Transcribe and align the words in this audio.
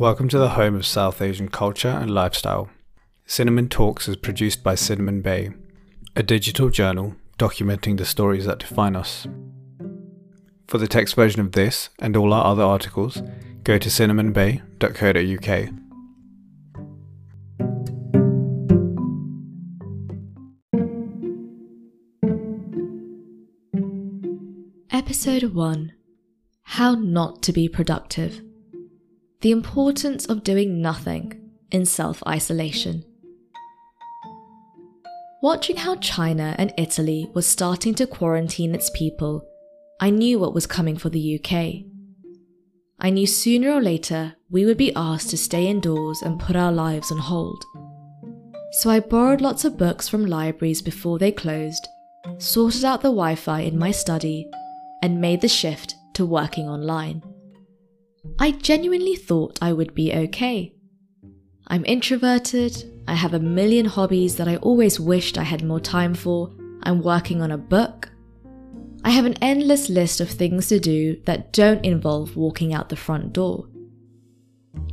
Welcome 0.00 0.28
to 0.30 0.38
the 0.38 0.48
home 0.48 0.76
of 0.76 0.86
South 0.86 1.20
Asian 1.20 1.50
culture 1.50 1.90
and 1.90 2.10
lifestyle. 2.10 2.70
Cinnamon 3.26 3.68
Talks 3.68 4.08
is 4.08 4.16
produced 4.16 4.64
by 4.64 4.74
Cinnamon 4.74 5.20
Bay, 5.20 5.50
a 6.16 6.22
digital 6.22 6.70
journal 6.70 7.16
documenting 7.38 7.98
the 7.98 8.06
stories 8.06 8.46
that 8.46 8.60
define 8.60 8.96
us. 8.96 9.26
For 10.68 10.78
the 10.78 10.88
text 10.88 11.14
version 11.16 11.42
of 11.42 11.52
this 11.52 11.90
and 11.98 12.16
all 12.16 12.32
our 12.32 12.46
other 12.46 12.62
articles, 12.62 13.22
go 13.62 13.76
to 13.76 13.90
cinnamonbay.co.uk. 13.90 15.68
Episode 24.90 25.52
1 25.52 25.92
How 26.62 26.94
Not 26.94 27.42
to 27.42 27.52
Be 27.52 27.68
Productive 27.68 28.40
The 29.42 29.52
Importance 29.52 30.26
of 30.26 30.44
Doing 30.44 30.82
Nothing 30.82 31.40
in 31.70 31.86
Self 31.86 32.22
Isolation. 32.28 33.06
Watching 35.42 35.76
how 35.76 35.96
China 35.96 36.54
and 36.58 36.74
Italy 36.76 37.30
was 37.32 37.46
starting 37.46 37.94
to 37.94 38.06
quarantine 38.06 38.74
its 38.74 38.90
people, 38.90 39.48
I 39.98 40.10
knew 40.10 40.38
what 40.38 40.52
was 40.52 40.66
coming 40.66 40.98
for 40.98 41.08
the 41.08 41.40
UK. 41.40 41.86
I 42.98 43.08
knew 43.08 43.26
sooner 43.26 43.72
or 43.72 43.80
later 43.80 44.34
we 44.50 44.66
would 44.66 44.76
be 44.76 44.94
asked 44.94 45.30
to 45.30 45.38
stay 45.38 45.68
indoors 45.68 46.20
and 46.20 46.38
put 46.38 46.54
our 46.54 46.70
lives 46.70 47.10
on 47.10 47.16
hold. 47.16 47.64
So 48.72 48.90
I 48.90 49.00
borrowed 49.00 49.40
lots 49.40 49.64
of 49.64 49.78
books 49.78 50.06
from 50.06 50.26
libraries 50.26 50.82
before 50.82 51.18
they 51.18 51.32
closed, 51.32 51.88
sorted 52.36 52.84
out 52.84 53.00
the 53.00 53.08
Wi 53.08 53.36
Fi 53.36 53.60
in 53.60 53.78
my 53.78 53.90
study, 53.90 54.50
and 55.02 55.18
made 55.18 55.40
the 55.40 55.48
shift 55.48 55.94
to 56.12 56.26
working 56.26 56.68
online. 56.68 57.22
I 58.38 58.52
genuinely 58.52 59.16
thought 59.16 59.58
I 59.62 59.72
would 59.72 59.94
be 59.94 60.12
okay. 60.12 60.74
I'm 61.66 61.84
introverted, 61.84 63.02
I 63.06 63.14
have 63.14 63.34
a 63.34 63.38
million 63.38 63.86
hobbies 63.86 64.36
that 64.36 64.48
I 64.48 64.56
always 64.56 65.00
wished 65.00 65.38
I 65.38 65.42
had 65.42 65.64
more 65.64 65.80
time 65.80 66.14
for, 66.14 66.52
I'm 66.82 67.02
working 67.02 67.42
on 67.42 67.50
a 67.50 67.58
book. 67.58 68.10
I 69.04 69.10
have 69.10 69.24
an 69.24 69.36
endless 69.40 69.88
list 69.88 70.20
of 70.20 70.28
things 70.28 70.68
to 70.68 70.78
do 70.78 71.20
that 71.24 71.52
don't 71.52 71.84
involve 71.84 72.36
walking 72.36 72.74
out 72.74 72.88
the 72.88 72.96
front 72.96 73.32
door. 73.32 73.66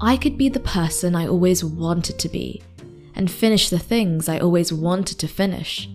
I 0.00 0.16
could 0.16 0.36
be 0.36 0.48
the 0.48 0.60
person 0.60 1.14
I 1.14 1.26
always 1.26 1.64
wanted 1.64 2.18
to 2.18 2.28
be 2.28 2.62
and 3.14 3.30
finish 3.30 3.70
the 3.70 3.78
things 3.78 4.28
I 4.28 4.38
always 4.38 4.72
wanted 4.72 5.18
to 5.20 5.28
finish. 5.28 5.88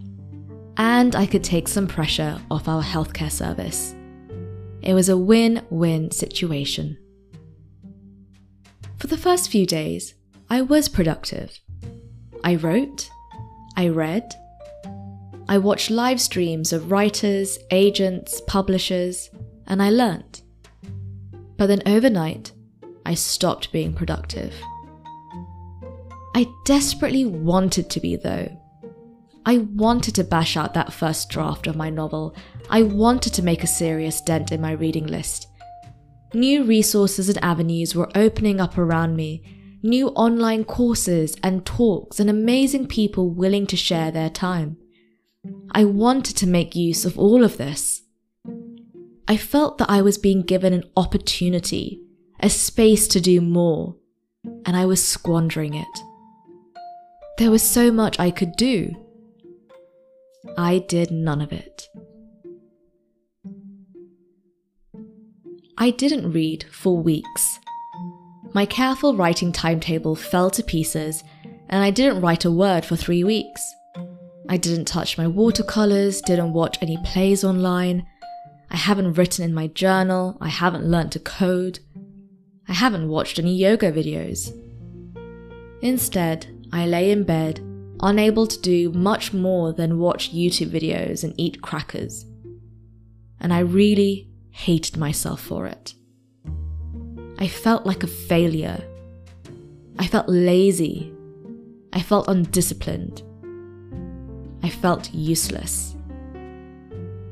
And 0.77 1.15
I 1.15 1.25
could 1.25 1.43
take 1.43 1.67
some 1.67 1.87
pressure 1.87 2.39
off 2.49 2.67
our 2.67 2.81
healthcare 2.81 3.31
service. 3.31 3.93
It 4.81 4.93
was 4.93 5.09
a 5.09 5.17
win 5.17 5.65
win 5.69 6.11
situation. 6.11 6.97
For 9.09 9.15
the 9.15 9.21
first 9.23 9.49
few 9.49 9.65
days, 9.65 10.13
I 10.51 10.61
was 10.61 10.87
productive. 10.87 11.59
I 12.43 12.53
wrote, 12.53 13.09
I 13.75 13.87
read, 13.87 14.35
I 15.47 15.57
watched 15.57 15.89
live 15.89 16.21
streams 16.21 16.71
of 16.71 16.91
writers, 16.91 17.57
agents, 17.71 18.39
publishers, 18.45 19.31
and 19.65 19.81
I 19.81 19.89
learnt. 19.89 20.43
But 21.57 21.65
then 21.65 21.81
overnight, 21.87 22.51
I 23.03 23.15
stopped 23.15 23.71
being 23.71 23.95
productive. 23.95 24.53
I 26.35 26.45
desperately 26.65 27.25
wanted 27.25 27.89
to 27.89 27.99
be, 27.99 28.15
though. 28.15 28.55
I 29.43 29.57
wanted 29.57 30.13
to 30.15 30.23
bash 30.23 30.55
out 30.55 30.75
that 30.75 30.93
first 30.93 31.29
draft 31.29 31.65
of 31.65 31.75
my 31.75 31.89
novel. 31.89 32.35
I 32.69 32.83
wanted 32.83 33.33
to 33.33 33.41
make 33.41 33.63
a 33.63 33.67
serious 33.67 34.21
dent 34.21 34.51
in 34.51 34.61
my 34.61 34.73
reading 34.73 35.07
list. 35.07 35.48
New 36.33 36.63
resources 36.63 37.27
and 37.27 37.43
avenues 37.43 37.95
were 37.95 38.09
opening 38.13 38.61
up 38.61 38.77
around 38.77 39.15
me, 39.15 39.41
new 39.81 40.09
online 40.09 40.63
courses 40.63 41.35
and 41.41 41.65
talks, 41.65 42.19
and 42.19 42.29
amazing 42.29 42.87
people 42.87 43.29
willing 43.29 43.65
to 43.65 43.75
share 43.75 44.11
their 44.11 44.29
time. 44.29 44.77
I 45.71 45.85
wanted 45.85 46.37
to 46.37 46.47
make 46.47 46.75
use 46.75 47.05
of 47.05 47.17
all 47.17 47.43
of 47.43 47.57
this. 47.57 48.03
I 49.27 49.37
felt 49.37 49.77
that 49.79 49.89
I 49.89 50.01
was 50.01 50.17
being 50.17 50.41
given 50.41 50.73
an 50.73 50.83
opportunity, 50.95 52.01
a 52.39 52.49
space 52.49 53.07
to 53.09 53.21
do 53.21 53.41
more, 53.41 53.95
and 54.65 54.75
I 54.75 54.85
was 54.85 55.03
squandering 55.03 55.73
it. 55.73 55.99
There 57.37 57.51
was 57.51 57.63
so 57.63 57.91
much 57.91 58.19
I 58.19 58.31
could 58.31 58.55
do. 58.55 58.93
I 60.57 60.79
did 60.79 61.09
none 61.09 61.41
of 61.41 61.51
it. 61.51 61.87
I 65.81 65.91
didn't 65.91 66.33
read 66.33 66.65
for 66.73 66.97
weeks. 66.97 67.61
My 68.53 68.65
careful 68.65 69.15
writing 69.15 69.53
timetable 69.53 70.13
fell 70.13 70.49
to 70.51 70.61
pieces, 70.61 71.23
and 71.69 71.81
I 71.81 71.89
didn't 71.89 72.19
write 72.19 72.43
a 72.43 72.51
word 72.51 72.83
for 72.83 72.97
three 72.97 73.23
weeks. 73.23 73.61
I 74.49 74.57
didn't 74.57 74.89
touch 74.89 75.17
my 75.17 75.25
watercolours, 75.25 76.19
didn't 76.19 76.51
watch 76.51 76.77
any 76.81 76.97
plays 77.05 77.45
online. 77.45 78.05
I 78.69 78.75
haven't 78.75 79.13
written 79.13 79.45
in 79.45 79.53
my 79.53 79.67
journal, 79.67 80.37
I 80.41 80.49
haven't 80.49 80.83
learnt 80.83 81.13
to 81.13 81.19
code. 81.19 81.79
I 82.67 82.73
haven't 82.73 83.07
watched 83.07 83.39
any 83.39 83.55
yoga 83.55 83.89
videos. 83.89 84.51
Instead, 85.81 86.67
I 86.73 86.87
lay 86.87 87.09
in 87.09 87.23
bed, 87.23 87.61
unable 88.01 88.47
to 88.47 88.59
do 88.59 88.91
much 88.91 89.31
more 89.31 89.71
than 89.71 89.97
watch 89.97 90.33
YouTube 90.33 90.71
videos 90.71 91.23
and 91.23 91.33
eat 91.37 91.61
crackers. 91.61 92.25
And 93.39 93.53
I 93.53 93.59
really 93.59 94.28
hated 94.59 94.97
myself 94.97 95.41
for 95.41 95.67
it. 95.67 95.93
I 97.37 97.47
felt 97.47 97.85
like 97.85 98.03
a 98.03 98.07
failure. 98.07 98.83
I 99.97 100.05
felt 100.05 100.27
lazy. 100.27 101.13
I 101.93 102.01
felt 102.01 102.27
undisciplined. 102.27 103.23
I 104.61 104.69
felt 104.69 105.13
useless. 105.13 105.95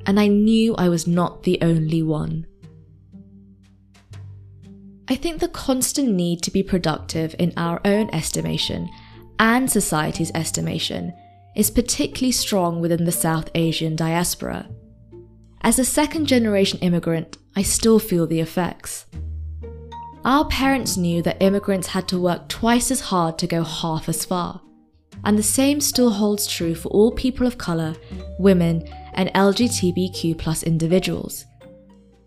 And 0.05 0.17
I 0.17 0.27
knew 0.27 0.73
I 0.75 0.87
was 0.87 1.05
not 1.05 1.43
the 1.43 1.59
only 1.61 2.01
one. 2.01 2.47
I 5.09 5.15
think 5.15 5.39
the 5.39 5.49
constant 5.49 6.09
need 6.09 6.41
to 6.43 6.51
be 6.51 6.63
productive 6.63 7.35
in 7.37 7.51
our 7.57 7.81
own 7.83 8.09
estimation 8.11 8.89
and 9.39 9.69
society's 9.69 10.31
estimation 10.33 11.13
is 11.57 11.71
particularly 11.71 12.31
strong 12.31 12.79
within 12.79 13.03
the 13.03 13.11
South 13.11 13.49
Asian 13.53 13.97
diaspora. 13.97 14.69
As 15.61 15.79
a 15.79 15.85
second 15.85 16.27
generation 16.27 16.79
immigrant, 16.79 17.37
I 17.55 17.63
still 17.63 17.99
feel 17.99 18.27
the 18.27 18.39
effects. 18.39 19.05
Our 20.23 20.45
parents 20.45 20.97
knew 20.97 21.21
that 21.21 21.41
immigrants 21.41 21.87
had 21.87 22.07
to 22.09 22.19
work 22.19 22.49
twice 22.49 22.91
as 22.91 22.99
hard 22.99 23.37
to 23.39 23.47
go 23.47 23.63
half 23.63 24.09
as 24.09 24.25
far. 24.25 24.61
And 25.23 25.37
the 25.37 25.43
same 25.43 25.81
still 25.81 26.11
holds 26.11 26.47
true 26.47 26.75
for 26.75 26.89
all 26.89 27.11
people 27.11 27.47
of 27.47 27.57
colour, 27.57 27.95
women, 28.37 28.87
and 29.13 29.29
LGBTQ 29.33 30.63
individuals. 30.65 31.45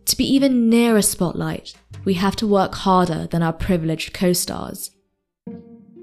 To 0.06 0.16
be 0.16 0.24
even 0.24 0.68
near 0.68 0.96
a 0.96 1.02
spotlight, 1.02 1.74
we 2.04 2.14
have 2.14 2.34
to 2.36 2.46
work 2.46 2.74
harder 2.74 3.26
than 3.26 3.42
our 3.42 3.52
privileged 3.52 4.12
co 4.12 4.32
stars. 4.32 4.90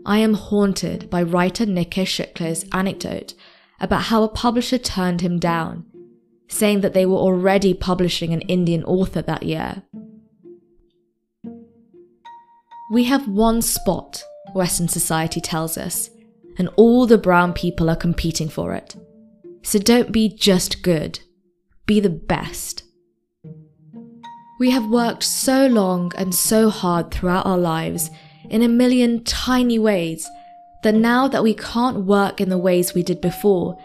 I 0.06 0.20
am 0.20 0.36
haunted 0.36 1.10
by 1.10 1.24
writer 1.24 1.66
Nikesh 1.66 2.24
Shukla's 2.24 2.64
anecdote 2.72 3.34
about 3.82 4.04
how 4.04 4.24
a 4.24 4.30
publisher 4.30 4.78
turned 4.78 5.20
him 5.20 5.40
down, 5.40 5.87
saying 6.48 6.82
that 6.82 6.94
they 6.94 7.06
were 7.06 7.18
already 7.18 7.74
publishing 7.74 8.34
an 8.34 8.42
Indian 8.42 8.84
author 8.84 9.22
that 9.22 9.44
year. 9.44 9.84
We 12.92 13.04
have 13.06 13.28
one 13.28 13.62
spot, 13.62 14.24
Western 14.54 14.88
society 14.88 15.42
tells 15.42 15.78
us, 15.78 16.10
and 16.58 16.70
all 16.78 17.06
the 17.06 17.18
brown 17.18 17.54
people 17.54 17.90
are 17.90 17.96
competing 17.96 18.48
for 18.48 18.74
it. 18.74 18.96
So 19.62 19.78
don't 19.78 20.12
be 20.12 20.30
just 20.30 20.82
good, 20.84 21.20
be 21.86 22.00
the 22.00 22.10
best. 22.10 22.84
We 24.60 24.72
have 24.72 24.88
worked 24.88 25.24
so 25.24 25.68
long 25.68 26.14
and 26.18 26.34
so 26.34 26.70
hard 26.70 27.12
throughout 27.12 27.46
our 27.46 27.58
lives 27.58 28.10
in 28.50 28.62
a 28.62 28.70
million 28.70 29.24
tiny 29.24 29.78
ways 29.78 30.28
that 30.84 30.96
now 30.96 31.28
that 31.28 31.44
we 31.44 31.54
can't 31.54 32.06
work 32.06 32.40
in 32.40 32.50
the 32.50 32.58
ways 32.58 32.94
we 32.94 33.04
did 33.04 33.20
before, 33.20 33.78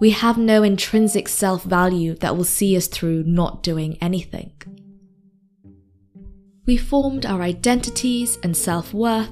we 0.00 0.10
have 0.10 0.38
no 0.38 0.62
intrinsic 0.62 1.28
self 1.28 1.64
value 1.64 2.14
that 2.16 2.36
will 2.36 2.44
see 2.44 2.76
us 2.76 2.86
through 2.86 3.24
not 3.24 3.62
doing 3.62 3.98
anything. 4.00 4.52
We 6.66 6.76
formed 6.76 7.26
our 7.26 7.42
identities 7.42 8.38
and 8.42 8.56
self 8.56 8.92
worth 8.92 9.30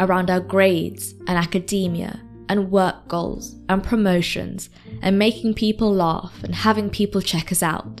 around 0.00 0.30
our 0.30 0.40
grades 0.40 1.12
and 1.26 1.30
academia 1.30 2.20
and 2.48 2.70
work 2.70 3.08
goals 3.08 3.56
and 3.68 3.82
promotions 3.84 4.70
and 5.02 5.18
making 5.18 5.54
people 5.54 5.92
laugh 5.92 6.42
and 6.42 6.54
having 6.54 6.88
people 6.88 7.20
check 7.20 7.52
us 7.52 7.62
out. 7.62 8.00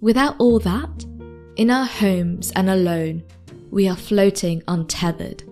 Without 0.00 0.34
all 0.38 0.58
that, 0.60 1.04
in 1.56 1.70
our 1.70 1.84
homes 1.84 2.50
and 2.52 2.70
alone, 2.70 3.22
we 3.70 3.86
are 3.86 3.96
floating 3.96 4.62
untethered. 4.66 5.42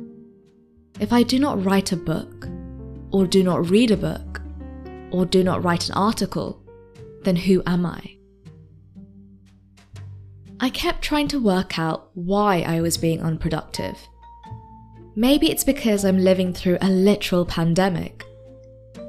If 0.98 1.12
I 1.12 1.22
do 1.22 1.38
not 1.38 1.62
write 1.64 1.92
a 1.92 1.96
book, 1.96 2.48
or 3.10 3.26
do 3.26 3.42
not 3.42 3.70
read 3.70 3.90
a 3.90 3.96
book, 3.96 4.37
or 5.10 5.26
do 5.26 5.42
not 5.42 5.64
write 5.64 5.88
an 5.88 5.94
article, 5.94 6.62
then 7.22 7.36
who 7.36 7.62
am 7.66 7.86
I? 7.86 8.16
I 10.60 10.70
kept 10.70 11.02
trying 11.02 11.28
to 11.28 11.40
work 11.40 11.78
out 11.78 12.10
why 12.14 12.62
I 12.62 12.80
was 12.80 12.98
being 12.98 13.22
unproductive. 13.22 13.96
Maybe 15.14 15.50
it's 15.50 15.64
because 15.64 16.04
I'm 16.04 16.18
living 16.18 16.52
through 16.52 16.78
a 16.80 16.90
literal 16.90 17.44
pandemic. 17.44 18.24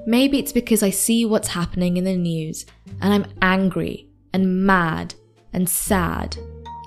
Maybe 0.05 0.39
it's 0.39 0.51
because 0.51 0.83
I 0.83 0.89
see 0.89 1.25
what's 1.25 1.49
happening 1.49 1.97
in 1.97 2.03
the 2.03 2.15
news 2.15 2.65
and 3.01 3.13
I'm 3.13 3.31
angry 3.41 4.09
and 4.33 4.65
mad 4.65 5.13
and 5.53 5.67
sad 5.67 6.37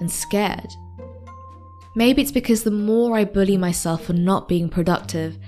and 0.01 0.11
scared. 0.11 0.69
Maybe 1.95 2.23
it's 2.23 2.33
because 2.33 2.63
the 2.63 2.71
more 2.71 3.17
I 3.17 3.25
bully 3.25 3.57
myself 3.57 4.05
for 4.07 4.13
not 4.13 4.49
being 4.49 4.69
productive, 4.69 5.39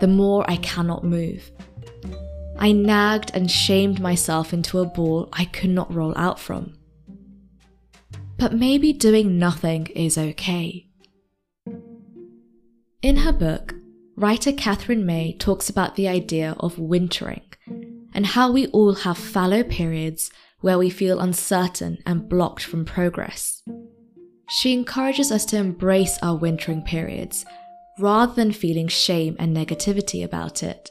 the 0.00 0.06
more 0.06 0.48
I 0.48 0.56
cannot 0.56 1.04
move. 1.04 1.50
I 2.58 2.72
nagged 2.72 3.30
and 3.34 3.50
shamed 3.50 4.00
myself 4.00 4.52
into 4.52 4.80
a 4.80 4.84
ball 4.84 5.28
I 5.32 5.44
could 5.44 5.70
not 5.70 5.92
roll 5.94 6.12
out 6.16 6.40
from. 6.40 6.74
But 8.36 8.52
maybe 8.52 8.92
doing 8.92 9.38
nothing 9.38 9.86
is 9.88 10.18
okay. 10.18 10.88
In 13.00 13.18
her 13.18 13.32
book, 13.32 13.74
writer 14.16 14.52
Katherine 14.52 15.06
May 15.06 15.36
talks 15.36 15.68
about 15.68 15.94
the 15.94 16.08
idea 16.08 16.56
of 16.58 16.78
wintering 16.78 17.42
and 18.12 18.26
how 18.26 18.50
we 18.50 18.66
all 18.68 18.94
have 18.94 19.18
fallow 19.18 19.62
periods 19.62 20.30
where 20.60 20.78
we 20.78 20.90
feel 20.90 21.20
uncertain 21.20 21.98
and 22.04 22.28
blocked 22.28 22.64
from 22.64 22.84
progress. 22.84 23.62
She 24.48 24.72
encourages 24.72 25.30
us 25.30 25.44
to 25.46 25.56
embrace 25.56 26.18
our 26.22 26.34
wintering 26.34 26.82
periods 26.82 27.44
rather 28.00 28.34
than 28.34 28.50
feeling 28.52 28.88
shame 28.88 29.36
and 29.38 29.56
negativity 29.56 30.24
about 30.24 30.62
it. 30.62 30.90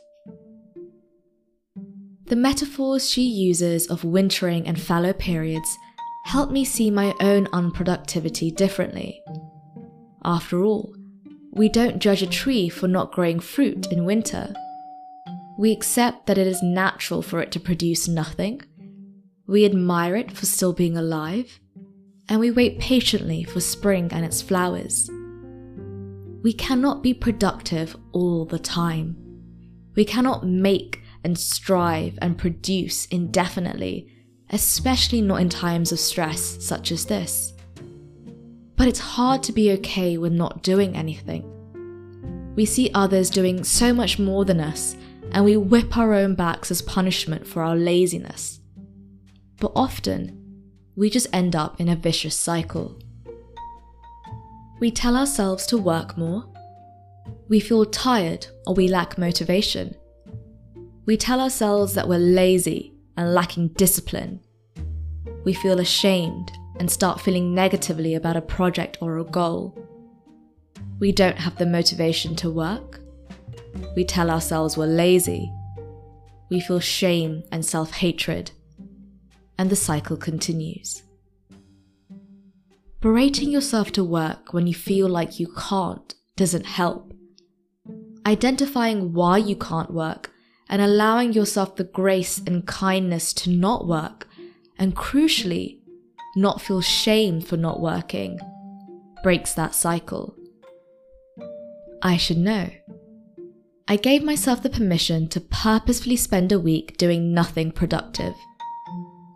The 2.27 2.35
metaphors 2.35 3.09
she 3.09 3.21
uses 3.21 3.87
of 3.87 4.03
wintering 4.03 4.67
and 4.67 4.79
fallow 4.79 5.13
periods 5.13 5.77
help 6.25 6.51
me 6.51 6.65
see 6.65 6.91
my 6.91 7.13
own 7.21 7.45
unproductivity 7.47 8.53
differently. 8.53 9.21
After 10.25 10.61
all, 10.61 10.93
we 11.53 11.69
don't 11.69 11.99
judge 11.99 12.21
a 12.21 12.27
tree 12.27 12.67
for 12.67 12.89
not 12.89 13.13
growing 13.13 13.39
fruit 13.39 13.87
in 13.93 14.03
winter. 14.03 14.53
We 15.57 15.71
accept 15.71 16.25
that 16.27 16.37
it 16.37 16.47
is 16.47 16.61
natural 16.61 17.21
for 17.21 17.41
it 17.41 17.53
to 17.53 17.61
produce 17.61 18.09
nothing. 18.09 18.61
We 19.47 19.63
admire 19.63 20.17
it 20.17 20.33
for 20.33 20.45
still 20.45 20.73
being 20.73 20.97
alive. 20.97 21.61
And 22.27 22.41
we 22.41 22.51
wait 22.51 22.77
patiently 22.77 23.45
for 23.45 23.61
spring 23.61 24.09
and 24.11 24.25
its 24.25 24.41
flowers. 24.41 25.09
We 26.43 26.51
cannot 26.51 27.01
be 27.01 27.13
productive 27.13 27.95
all 28.11 28.43
the 28.43 28.59
time. 28.59 29.15
We 29.95 30.03
cannot 30.03 30.45
make 30.45 31.01
and 31.23 31.37
strive 31.37 32.17
and 32.21 32.37
produce 32.37 33.05
indefinitely, 33.07 34.07
especially 34.49 35.21
not 35.21 35.41
in 35.41 35.49
times 35.49 35.91
of 35.91 35.99
stress 35.99 36.63
such 36.63 36.91
as 36.91 37.05
this. 37.05 37.53
But 38.75 38.87
it's 38.87 38.99
hard 38.99 39.43
to 39.43 39.51
be 39.51 39.71
okay 39.73 40.17
with 40.17 40.31
not 40.31 40.63
doing 40.63 40.95
anything. 40.95 41.53
We 42.55 42.65
see 42.65 42.89
others 42.93 43.29
doing 43.29 43.63
so 43.63 43.93
much 43.93 44.19
more 44.19 44.45
than 44.45 44.59
us, 44.59 44.95
and 45.31 45.43
we 45.43 45.57
whip 45.57 45.97
our 45.97 46.13
own 46.13 46.35
backs 46.35 46.71
as 46.71 46.81
punishment 46.81 47.45
for 47.45 47.61
our 47.61 47.75
laziness. 47.75 48.59
But 49.59 49.71
often, 49.75 50.63
we 50.95 51.09
just 51.09 51.27
end 51.33 51.55
up 51.55 51.79
in 51.79 51.89
a 51.89 51.95
vicious 51.95 52.35
cycle. 52.35 52.99
We 54.79 54.91
tell 54.91 55.15
ourselves 55.15 55.65
to 55.67 55.77
work 55.77 56.17
more. 56.17 56.45
We 57.49 57.59
feel 57.59 57.85
tired 57.85 58.47
or 58.65 58.73
we 58.73 58.87
lack 58.87 59.17
motivation. 59.17 59.95
We 61.07 61.15
tell 61.15 61.39
ourselves 61.39 61.93
that 61.93 62.09
we're 62.09 62.19
lazy 62.19 62.93
and 63.15 63.33
lacking 63.33 63.69
discipline. 63.69 64.41
We 65.45 65.53
feel 65.53 65.79
ashamed 65.79 66.51
and 66.81 66.91
start 66.91 67.21
feeling 67.21 67.55
negatively 67.55 68.13
about 68.15 68.35
a 68.35 68.41
project 68.41 68.97
or 68.99 69.17
a 69.17 69.23
goal. 69.23 69.73
We 70.99 71.13
don't 71.13 71.37
have 71.37 71.55
the 71.55 71.65
motivation 71.65 72.35
to 72.35 72.49
work. 72.49 72.99
We 73.95 74.03
tell 74.03 74.29
ourselves 74.29 74.75
we're 74.75 74.87
lazy. 74.87 75.49
We 76.49 76.59
feel 76.59 76.81
shame 76.81 77.43
and 77.53 77.65
self 77.65 77.91
hatred. 77.91 78.51
And 79.57 79.69
the 79.69 79.77
cycle 79.77 80.17
continues. 80.17 81.03
Berating 82.99 83.49
yourself 83.49 83.93
to 83.93 84.03
work 84.03 84.51
when 84.51 84.67
you 84.67 84.73
feel 84.73 85.07
like 85.07 85.39
you 85.39 85.47
can't 85.57 86.13
doesn't 86.35 86.65
help. 86.65 87.13
Identifying 88.25 89.13
why 89.13 89.37
you 89.37 89.55
can't 89.55 89.93
work 89.93 90.31
and 90.69 90.81
allowing 90.81 91.33
yourself 91.33 91.75
the 91.75 91.83
grace 91.83 92.39
and 92.39 92.67
kindness 92.67 93.33
to 93.33 93.49
not 93.49 93.87
work, 93.87 94.27
and 94.77 94.95
crucially, 94.95 95.79
not 96.35 96.61
feel 96.61 96.81
shame 96.81 97.41
for 97.41 97.57
not 97.57 97.79
working, 97.79 98.39
breaks 99.23 99.53
that 99.53 99.73
cycle. 99.73 100.35
I 102.01 102.17
should 102.17 102.37
know. 102.37 102.69
I 103.87 103.95
gave 103.95 104.23
myself 104.23 104.61
the 104.61 104.69
permission 104.69 105.29
to 105.29 105.39
purposefully 105.39 106.17
spend 106.17 106.51
a 106.51 106.59
week 106.59 106.97
doing 106.97 107.33
nothing 107.33 107.71
productive. 107.71 108.33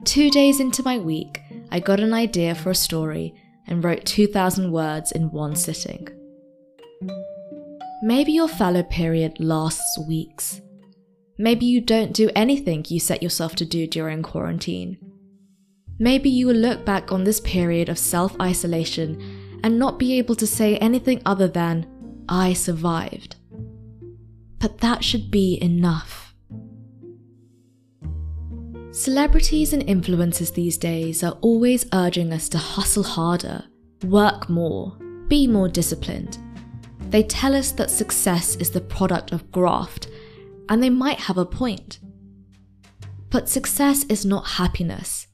Two 0.03 0.29
days 0.29 0.59
into 0.59 0.83
my 0.83 0.97
week, 0.97 1.39
I 1.71 1.79
got 1.79 1.99
an 1.99 2.13
idea 2.13 2.53
for 2.53 2.69
a 2.69 2.75
story 2.75 3.33
and 3.67 3.83
wrote 3.83 4.05
2,000 4.05 4.71
words 4.71 5.11
in 5.11 5.31
one 5.31 5.55
sitting. 5.55 6.07
Maybe 8.03 8.33
your 8.33 8.47
fallow 8.47 8.83
period 8.83 9.39
lasts 9.39 9.97
weeks. 10.07 10.59
Maybe 11.41 11.65
you 11.65 11.81
don't 11.81 12.13
do 12.13 12.29
anything 12.35 12.85
you 12.87 12.99
set 12.99 13.23
yourself 13.23 13.55
to 13.55 13.65
do 13.65 13.87
during 13.87 14.21
quarantine. 14.21 14.99
Maybe 15.97 16.29
you 16.29 16.45
will 16.45 16.53
look 16.53 16.85
back 16.85 17.11
on 17.11 17.23
this 17.23 17.39
period 17.39 17.89
of 17.89 17.97
self 17.97 18.39
isolation 18.39 19.59
and 19.63 19.79
not 19.79 19.97
be 19.97 20.19
able 20.19 20.35
to 20.35 20.45
say 20.45 20.77
anything 20.77 21.19
other 21.25 21.47
than, 21.47 21.87
I 22.29 22.53
survived. 22.53 23.37
But 24.59 24.77
that 24.81 25.03
should 25.03 25.31
be 25.31 25.57
enough. 25.63 26.35
Celebrities 28.91 29.73
and 29.73 29.81
influencers 29.87 30.53
these 30.53 30.77
days 30.77 31.23
are 31.23 31.39
always 31.41 31.87
urging 31.91 32.31
us 32.33 32.49
to 32.49 32.59
hustle 32.59 33.01
harder, 33.01 33.63
work 34.03 34.47
more, 34.47 34.95
be 35.27 35.47
more 35.47 35.69
disciplined. 35.69 36.37
They 37.09 37.23
tell 37.23 37.55
us 37.55 37.71
that 37.71 37.89
success 37.89 38.57
is 38.57 38.69
the 38.69 38.81
product 38.81 39.31
of 39.31 39.51
graft, 39.51 40.07
and 40.71 40.81
they 40.81 40.89
might 40.89 41.19
have 41.19 41.37
a 41.37 41.45
point. 41.45 41.99
But 43.29 43.49
success 43.49 44.05
is 44.05 44.25
not 44.25 44.51
happiness. 44.51 45.27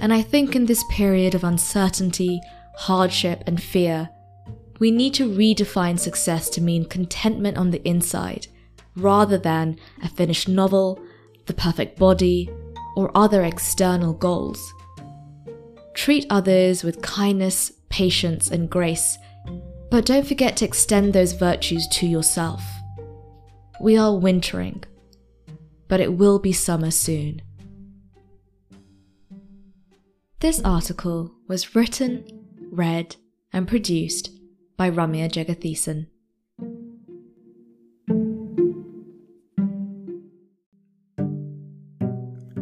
And 0.00 0.12
I 0.12 0.22
think 0.22 0.56
in 0.56 0.66
this 0.66 0.82
period 0.90 1.36
of 1.36 1.44
uncertainty, 1.44 2.40
hardship, 2.74 3.44
and 3.46 3.62
fear, 3.62 4.10
we 4.80 4.90
need 4.90 5.14
to 5.14 5.30
redefine 5.30 6.00
success 6.00 6.50
to 6.50 6.60
mean 6.60 6.84
contentment 6.84 7.56
on 7.56 7.70
the 7.70 7.88
inside, 7.88 8.48
rather 8.96 9.38
than 9.38 9.78
a 10.02 10.08
finished 10.08 10.48
novel, 10.48 11.00
the 11.46 11.54
perfect 11.54 11.96
body, 11.96 12.50
or 12.96 13.12
other 13.14 13.44
external 13.44 14.14
goals. 14.14 14.74
Treat 15.94 16.26
others 16.28 16.82
with 16.82 17.02
kindness, 17.02 17.70
patience, 17.88 18.50
and 18.50 18.68
grace, 18.68 19.16
but 19.92 20.06
don't 20.06 20.26
forget 20.26 20.56
to 20.56 20.64
extend 20.64 21.12
those 21.12 21.34
virtues 21.34 21.86
to 21.92 22.06
yourself. 22.08 22.60
We 23.80 23.96
are 23.96 24.16
wintering, 24.16 24.84
but 25.88 26.00
it 26.00 26.14
will 26.14 26.38
be 26.38 26.52
summer 26.52 26.90
soon. 26.90 27.42
This 30.40 30.60
article 30.62 31.32
was 31.48 31.74
written, 31.74 32.24
read, 32.70 33.16
and 33.52 33.68
produced 33.68 34.30
by 34.76 34.90
Ramya 34.90 35.30
Jegathesan. 35.30 36.06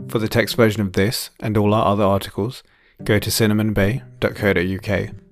For 0.09 0.18
the 0.18 0.28
text 0.28 0.56
version 0.56 0.80
of 0.80 0.92
this 0.92 1.30
and 1.40 1.56
all 1.56 1.75
our 1.75 1.87
other 1.87 2.04
articles, 2.04 2.62
go 3.02 3.18
to 3.18 3.30
cinnamonbay.co.uk. 3.30 5.24